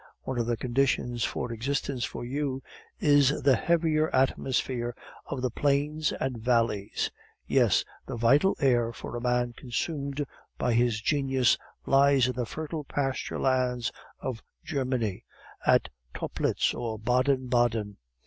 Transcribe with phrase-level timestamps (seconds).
[0.23, 2.63] One of the conditions for existence for you
[2.99, 4.95] is the heavier atmosphere
[5.27, 7.11] of the plains and valleys.
[7.45, 10.25] Yes, the vital air for a man consumed
[10.57, 15.23] by his genius lies in the fertile pasture lands of Germany,
[15.67, 17.97] at Toplitz or Baden Baden.